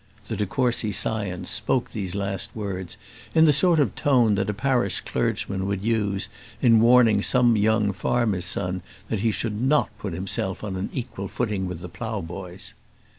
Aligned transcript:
The 0.29 0.35
de 0.35 0.47
Courcy 0.47 0.91
scion 0.91 1.45
spoke 1.45 1.91
these 1.91 2.15
last 2.15 2.55
words 2.55 2.97
in 3.35 3.45
the 3.45 3.53
sort 3.53 3.79
of 3.79 3.93
tone 3.93 4.33
that 4.33 4.49
a 4.49 4.51
parish 4.55 4.99
clergyman 5.01 5.67
would 5.67 5.83
use, 5.83 6.27
in 6.59 6.79
warning 6.79 7.21
some 7.21 7.55
young 7.55 7.91
farmer's 7.93 8.45
son 8.45 8.81
that 9.09 9.19
he 9.19 9.29
should 9.29 9.61
not 9.61 9.95
put 9.99 10.13
himself 10.13 10.63
on 10.63 10.75
an 10.75 10.89
equal 10.91 11.27
footing 11.27 11.67
with 11.67 11.81
the 11.81 11.87
ploughboys. 11.89 12.73